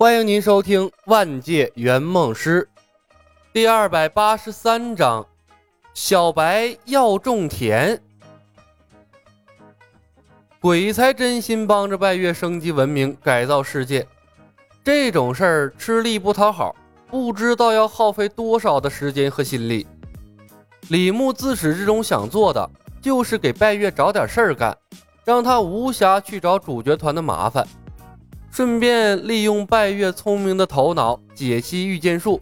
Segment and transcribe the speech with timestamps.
[0.00, 2.66] 欢迎您收听《万界圆梦师》
[3.52, 5.26] 第二百八十三章：
[5.92, 8.00] 小白要种田。
[10.58, 14.08] 鬼才真心帮着拜月升级文明、改造世界，
[14.82, 16.74] 这种事儿吃力不讨好，
[17.10, 19.86] 不知道要耗费多少的时间和心力。
[20.88, 22.70] 李牧自始至终想做的，
[23.02, 24.74] 就是给拜月找点事儿干，
[25.26, 27.68] 让他无暇去找主角团的麻烦。
[28.50, 32.40] 顺便利用拜月聪明的头脑解析御剑术。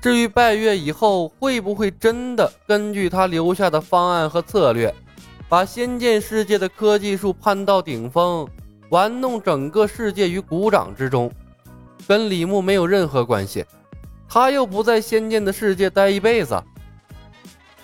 [0.00, 4.92] 至于拜月以后会不会真的根据他留下的方案和策略，
[5.48, 8.48] 把仙剑世界的科技树攀到顶峰，
[8.88, 11.30] 玩弄整个世界于股掌之中，
[12.08, 13.64] 跟李牧没有任何关系。
[14.28, 16.60] 他又不在仙剑的世界待一辈子。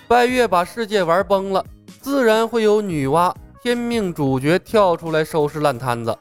[0.08, 1.64] 拜月把世界玩崩了，
[2.00, 6.18] 自然会有女娲天命主角跳出来收拾烂摊子。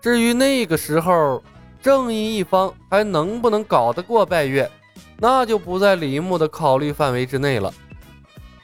[0.00, 1.42] 至于那个时候，
[1.82, 4.70] 正义一方还能不能搞得过拜月，
[5.18, 7.72] 那就不在李牧的考虑范围之内了。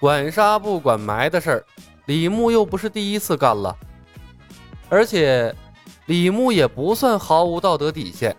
[0.01, 1.65] 管杀不管埋的事儿，
[2.07, 3.77] 李牧又不是第一次干了。
[4.89, 5.55] 而且，
[6.07, 8.37] 李牧也不算毫无道德底线，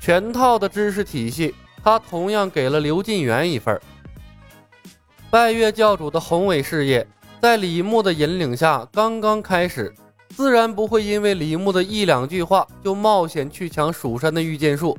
[0.00, 3.80] 全套的知识体系，他同样给了刘进元一份。
[5.30, 7.06] 拜月教主的宏伟事业，
[7.40, 9.94] 在李牧的引领下，刚刚开始。
[10.34, 14.96] 自然不会因为李牧的一两句话就冒险去抢蜀山的御剑术。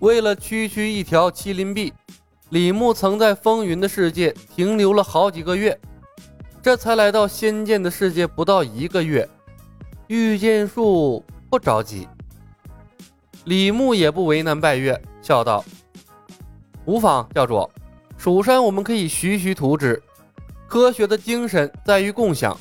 [0.00, 1.92] 为了区区一条麒麟臂，
[2.48, 5.78] 李牧曾在风云的世界停留了好几个月，
[6.62, 9.28] 这才来到仙剑的世界不到一个月。
[10.08, 12.08] 御剑术不着急，
[13.44, 15.64] 李牧也不为难拜月，笑道
[16.84, 17.70] ：“无妨，教主，
[18.16, 20.02] 蜀山我们可以徐徐图之。
[20.66, 22.58] 科学的精神在于共享。”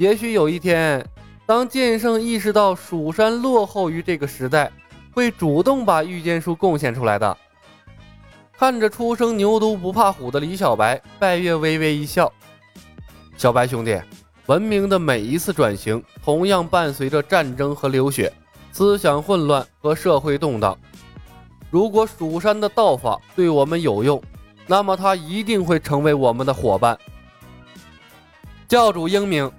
[0.00, 1.06] 也许有一天，
[1.44, 4.72] 当剑圣意识到蜀山落后于这个时代，
[5.12, 7.36] 会主动把御剑术贡献出来的。
[8.56, 12.32] 看着初生牛犊不怕虎的李小白，拜月微微一笑
[13.36, 14.00] ：“小白兄弟，
[14.46, 18.32] 文明的每一次转型，同样伴随着战争和流血，
[18.72, 20.74] 思想混乱和社会动荡。
[21.68, 24.18] 如果蜀山的道法对我们有用，
[24.66, 26.98] 那么他一定会成为我们的伙伴。”
[28.66, 29.52] 教主英明。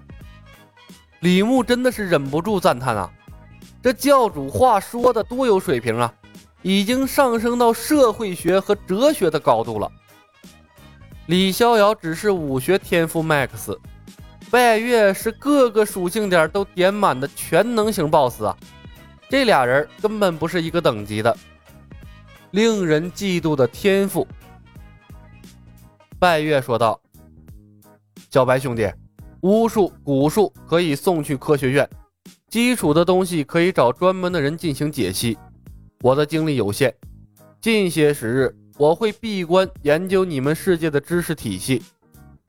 [1.22, 3.10] 李牧真的是忍不住赞叹啊！
[3.82, 6.12] 这教主话说的多有水平啊，
[6.64, 9.92] 已经上升到社会学和哲学的高度了。
[11.28, 13.78] 李逍遥只是武学天赋 max，
[14.50, 18.58] 拜月是各个属性点都点满的全能型 boss 啊！
[19.30, 21.38] 这俩人根本不是一个等级的，
[22.50, 24.28] 令人嫉妒的天赋。
[26.18, 27.00] 拜月说道
[28.32, 28.92] ：“小白兄弟。”
[29.42, 31.90] 巫术、蛊术可以送去科学院，
[32.48, 35.38] 基础的东西可以找专门的人进行解析。
[36.02, 36.94] 我的精力有限，
[37.60, 41.82] 近些时日我会闭关研究你们世界的知识体系，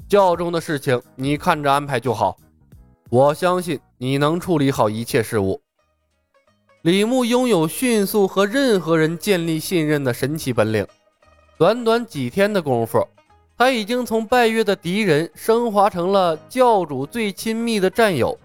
[0.06, 2.36] 教中的事情你看着安排就好。
[3.08, 5.60] 我相信你能处理好一切事务。
[6.82, 10.86] 李牧拥有迅速和任何人建立信任的神奇本领，
[11.56, 13.06] 短短几天的功夫。
[13.56, 18.38] 他已经从拜月的敌人升华成了教主最亲密的战友。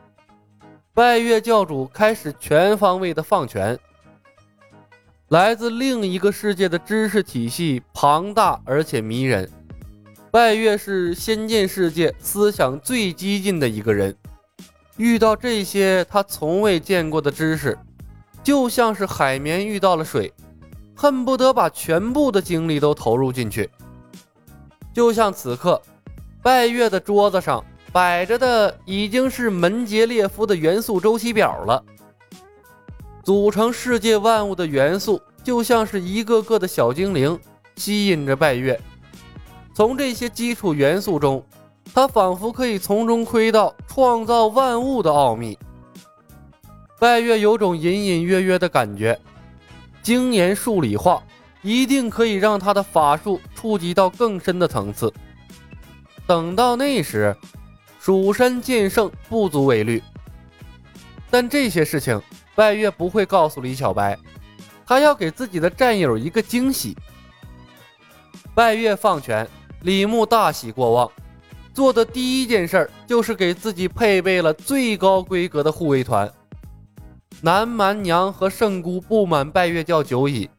[0.93, 3.77] 拜月教主开始全方位的放权。
[5.29, 9.49] 来自另一个世界的知识体系庞大而且迷人。
[10.31, 14.15] 拜月是仙剑世界思想最激进的一个人，
[14.97, 17.77] 遇到这些他从未见过的知识，
[18.43, 20.31] 就像是海绵遇到了水，
[20.95, 23.69] 恨不得把全部的精力都投入进去。
[24.97, 25.79] 就像此刻，
[26.41, 31.83] 拜月的桌子上摆着的已经是门捷列夫的元素周期表了。
[33.23, 37.39] 组成世界万物的元素，就像是一个个的小精灵，
[37.75, 38.81] 吸引着拜月。
[39.71, 41.45] 从这些基础元素中，
[41.93, 45.55] 他仿佛可以从中窥到创造万物的奥秘。
[46.97, 49.21] 拜月有种隐隐约约的感觉，
[50.01, 51.21] 精研数理化。
[51.63, 55.11] 一定可以让他的法术触及到更深的层次。
[56.27, 57.35] 等到那时，
[57.99, 60.01] 蜀山剑圣不足为虑。
[61.31, 62.21] 但这些事情，
[62.53, 64.15] 拜月不会告诉李小白，
[64.85, 66.95] 他要给自己的战友一个惊喜。
[68.53, 69.47] 拜月放权，
[69.81, 71.11] 李牧大喜过望，
[71.73, 76.31] 做的第一件事就是给自己配备了最高规格的护卫团。
[77.41, 80.49] 南蛮娘和圣姑不满拜月教久矣。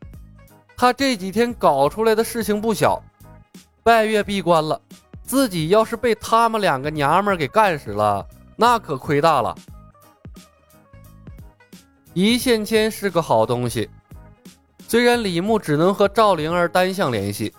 [0.81, 3.03] 他这几天搞出来的事情不小，
[3.83, 4.81] 拜月闭关了，
[5.25, 9.53] 自己要是被他们两个娘们给干死了，那可亏大了。
[12.15, 13.91] 一线牵是个好东西。
[14.87, 17.53] 虽然李牧只能和赵灵儿单向联系，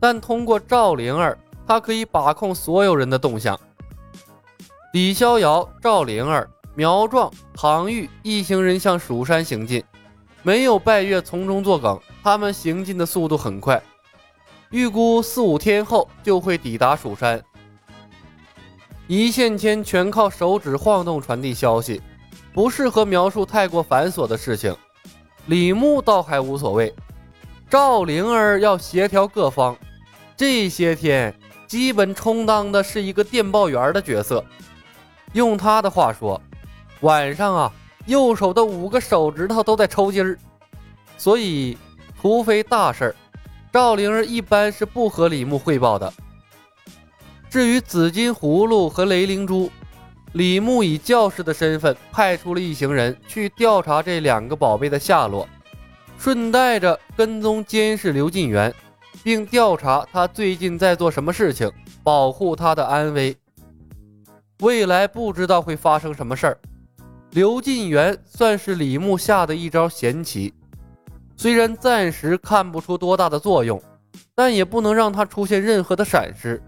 [0.00, 3.58] 但通过赵灵儿，他可以把控所有人的动向。
[4.92, 9.82] 李逍遥、赵灵儿、苗壮、唐玉一行人向蜀山行进，
[10.42, 13.82] 没有拜月从中作梗，他们行进的速度很快，
[14.70, 17.44] 预估四五天后就会抵达蜀山。
[19.06, 22.00] 一线牵全靠手指晃动传递消息，
[22.54, 24.74] 不适合描述太过繁琐的事情。
[25.48, 26.94] 李牧倒还无所谓，
[27.68, 29.76] 赵灵儿要协调各方，
[30.34, 34.42] 这些天基本充当的是一个电报员的角色。
[35.34, 36.40] 用他的话说，
[37.02, 37.72] 晚上啊，
[38.06, 40.38] 右手的五个手指头都在抽筋儿。
[41.18, 41.76] 所以，
[42.24, 43.16] 除非大事儿，
[43.70, 46.10] 赵灵儿一般是不和李牧汇报的。
[47.50, 49.70] 至于紫金葫芦和雷灵珠，
[50.32, 55.46] 李牧以教士的身份派出了一行人去调查这两个宝贝的下落，
[56.16, 58.74] 顺带着跟踪监视刘进元，
[59.22, 61.70] 并调查他最近在做什么事情，
[62.02, 63.36] 保护他的安危。
[64.60, 66.58] 未来不知道会发生什么事儿。
[67.32, 70.54] 刘进元算是李牧下的一招闲棋，
[71.36, 73.82] 虽然暂时看不出多大的作用，
[74.34, 76.62] 但也不能让他出现任何的闪失。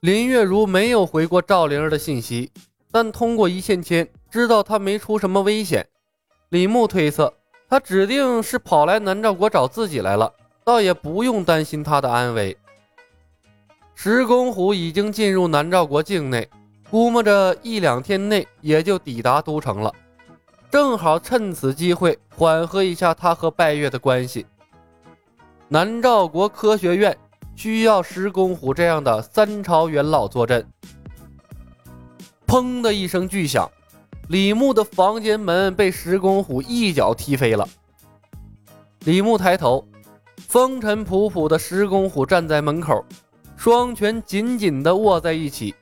[0.00, 2.50] 林月如没有回过赵灵儿的信息，
[2.90, 5.86] 但通过一线牵知道她没出什么危险。
[6.50, 7.32] 李牧推测，
[7.68, 10.32] 她指定是跑来南诏国找自己来了，
[10.62, 12.56] 倒也不用担心她的安危。
[13.94, 16.48] 石公虎已经进入南诏国境内，
[16.90, 19.92] 估摸着一两天内也就抵达都城了，
[20.74, 24.44] 正好趁此机会缓和一下他和拜月的关系。
[25.68, 27.16] 南诏国科学院。
[27.54, 30.66] 需要石公虎这样的三朝元老坐镇。
[32.48, 33.70] 砰的一声巨响，
[34.26, 37.68] 李牧的房间门被石公虎一脚踢飞了。
[39.04, 39.86] 李牧抬头，
[40.48, 43.04] 风尘仆仆的石公虎站在门口，
[43.56, 45.72] 双拳紧紧地握在一起，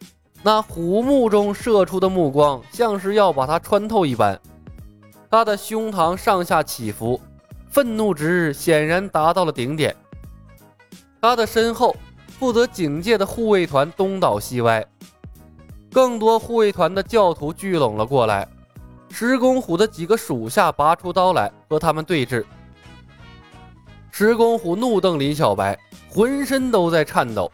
[0.43, 4.39] 那虎目中射出的目光像是要把他穿透一般。
[5.33, 7.19] 他的胸膛上下起伏，
[7.71, 9.97] 愤怒值显然达到了顶点。
[11.23, 11.97] 他的身后，
[12.39, 14.85] 负责警戒的护卫团东倒西歪，
[15.91, 18.47] 更多护卫团的教徒聚拢了过来。
[19.09, 22.45] 石公虎的几个属下拔出刀来和他们对峙。
[24.11, 25.79] 石公虎怒瞪李小白，
[26.11, 27.51] 浑身都在颤抖。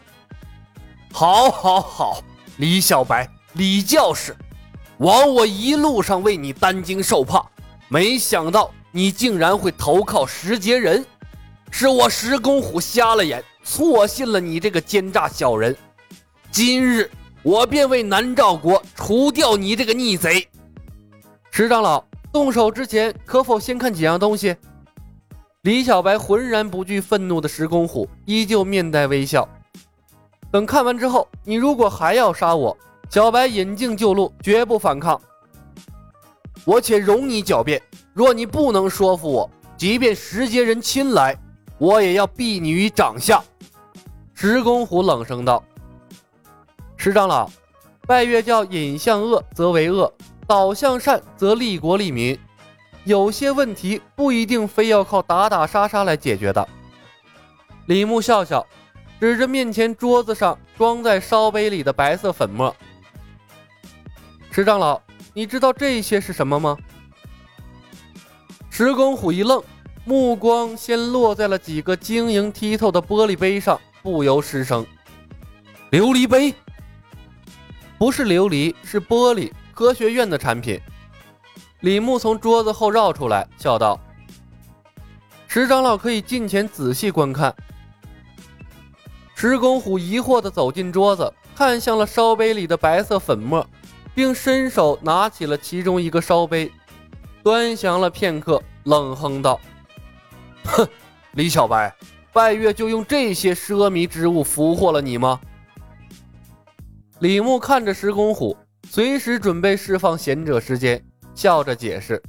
[1.13, 2.21] 好，好，好，
[2.57, 4.35] 李小白，李教士，
[4.99, 7.45] 枉我一路上为你担惊受怕，
[7.88, 11.05] 没想到你竟然会投靠石杰人，
[11.70, 13.43] 是我石公虎瞎了眼。
[13.64, 15.76] 错信了你这个奸诈小人，
[16.50, 17.11] 今日
[17.43, 20.49] 我便为南诏国除掉你这个逆贼。
[21.50, 22.02] 石长老，
[22.32, 24.56] 动手之前可否先看几样东西？
[25.62, 29.46] 李小白浑然不惧愤怒的石公虎依旧面带微笑。
[30.50, 32.75] 等看完之后，你如果还要杀我，
[33.11, 35.20] 小白引颈就戮，绝不反抗。
[36.64, 37.81] 我且容你狡辩，
[38.12, 41.37] 若你不能说服我，即便石阶人亲来，
[41.78, 43.43] 我也要毙你于掌下。
[44.34, 45.62] 石公虎冷声道
[46.96, 47.50] ：“石长老，
[48.06, 50.12] 拜月教引向恶则为恶，
[50.46, 52.38] 导向善则利国利民。
[53.05, 56.69] 有些问题不一定非要靠打打杀杀来解决的。”
[57.86, 58.67] 李牧笑笑，
[59.19, 62.74] 指着面前桌子上装在烧杯里的白色粉末
[64.53, 65.00] ：“石长老，
[65.39, 66.77] 你知道这些是什么吗？”
[68.71, 69.63] 石公虎一愣，
[70.05, 73.81] 目光先落在了几个晶莹剔透的玻璃杯上。
[74.03, 74.85] 不由失声。
[75.93, 76.53] 琉璃杯
[77.99, 79.53] 不是琉璃，是玻璃。
[79.73, 80.81] 科学院的产品。
[81.81, 84.01] 李牧从桌子后绕出来，笑道
[85.47, 87.55] ：“石长老可以近前仔细观看。”
[89.37, 93.65] 石公虎疑惑地走进桌子，看向了烧杯里的白色粉末，
[94.19, 96.72] 并伸手拿起了其中一个烧杯，
[97.44, 99.60] 端详了片刻，冷哼道
[100.67, 100.89] ：“哼，
[101.34, 101.94] 李小白。”
[102.34, 105.41] 拜月就用这些奢靡之物俘获了你吗？
[107.20, 108.56] 李牧看着石公虎，
[108.91, 111.01] 随时准备释放贤者时间，
[111.32, 112.20] 笑着解释：“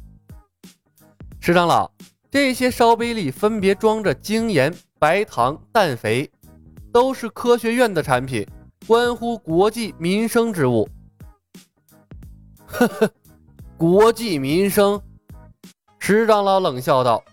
[1.41, 1.89] 石长老，
[2.29, 6.29] 这些烧杯里分别装着精盐、白糖、氮肥，
[6.93, 8.48] 都是科学院的产品，
[8.86, 10.88] 关乎国计民生之物。”
[12.71, 13.11] 呵呵，
[13.77, 15.01] 国计民生。
[15.97, 17.23] 石长老冷笑道。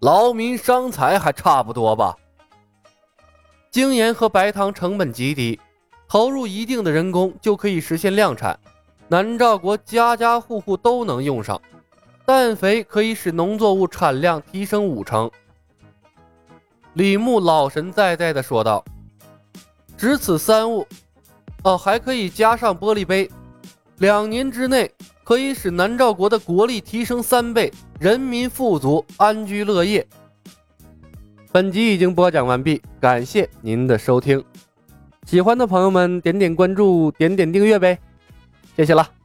[0.00, 2.14] 劳民伤财还差不多吧。
[3.70, 5.58] 精盐和白糖成本极低，
[6.08, 8.58] 投入一定的人工就可以实现量产。
[9.08, 11.60] 南诏国家家户户都能用上。
[12.24, 15.30] 氮肥可以使农作物产量提升五成。
[16.94, 18.84] 李牧老神在在的说道
[19.96, 20.86] ：“只此三物，
[21.62, 23.30] 哦，还可以加上玻璃杯。
[23.98, 24.90] 两年之内
[25.24, 30.06] 可以使南诏国的国力提升三倍，人民富足，安居乐业。”
[31.50, 34.44] 本集已经播讲完毕，感谢您的收听。
[35.26, 37.98] 喜欢的朋友们点点关注，点点订阅呗，
[38.76, 39.15] 谢谢了。